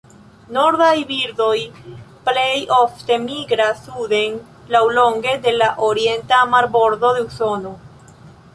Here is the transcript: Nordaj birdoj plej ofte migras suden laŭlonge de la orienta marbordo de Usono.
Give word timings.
Nordaj 0.55 0.93
birdoj 1.09 1.57
plej 2.29 2.55
ofte 2.77 3.17
migras 3.27 3.83
suden 3.91 4.39
laŭlonge 4.77 5.37
de 5.47 5.57
la 5.61 5.71
orienta 5.91 6.43
marbordo 6.57 7.13
de 7.21 7.25
Usono. 7.31 7.79